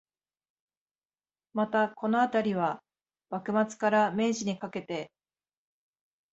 [1.53, 2.81] また、このあたりは、
[3.29, 5.11] 幕末から明治にかけて